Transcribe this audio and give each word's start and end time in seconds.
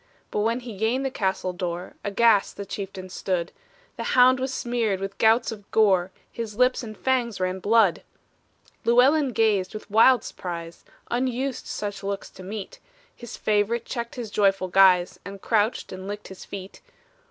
But 0.31 0.39
when 0.39 0.61
he 0.61 0.77
gained 0.77 1.05
the 1.05 1.11
castle 1.11 1.53
door, 1.53 1.93
Aghast 2.03 2.57
the 2.57 2.65
chieftain 2.65 3.07
stood; 3.07 3.51
The 3.97 4.03
hound 4.17 4.39
was 4.39 4.51
smeared 4.51 4.99
with 4.99 5.19
gouts 5.19 5.51
of 5.51 5.69
gore 5.69 6.09
His 6.31 6.55
lips 6.57 6.81
and 6.81 6.97
fangs 6.97 7.39
ran 7.39 7.59
blood! 7.59 8.01
Llewellyn 8.83 9.31
gazed 9.31 9.75
with 9.75 9.91
wild 9.91 10.23
surprise; 10.23 10.83
Unused 11.11 11.67
such 11.67 12.01
looks 12.01 12.31
to 12.31 12.41
meet, 12.41 12.79
His 13.15 13.37
fav'rite 13.37 13.85
checked 13.85 14.15
his 14.15 14.31
joyful 14.31 14.69
guise, 14.69 15.19
And 15.23 15.39
crouched, 15.39 15.91
and 15.91 16.07
licked 16.07 16.29
his 16.29 16.45
feet. 16.45 16.81